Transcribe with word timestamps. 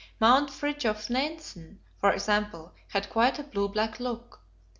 Mount 0.19 0.49
Fridtjof 0.49 1.11
Nansen, 1.11 1.79
for 1.99 2.11
example, 2.11 2.71
had 2.87 3.11
quite 3.11 3.37
a 3.37 3.43
blue 3.43 3.67
black 3.67 3.99
look. 3.99 4.41